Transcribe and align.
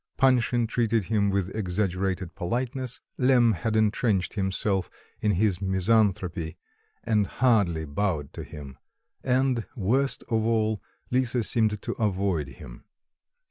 Panshin 0.17 0.65
treated 0.67 1.03
him 1.13 1.29
with 1.29 1.55
exaggerated 1.55 2.33
politeness; 2.33 3.01
Lemm 3.19 3.51
had 3.53 3.75
entrenched 3.75 4.33
himself 4.33 4.89
in 5.19 5.33
his 5.33 5.61
misanthropy 5.61 6.57
and 7.03 7.27
hardly 7.27 7.85
bowed 7.85 8.33
to 8.33 8.41
him, 8.43 8.79
and, 9.23 9.67
worst 9.75 10.23
of 10.23 10.43
all, 10.43 10.81
Lisa 11.11 11.43
seemed 11.43 11.79
to 11.83 11.91
avoid 12.01 12.47
him. 12.47 12.83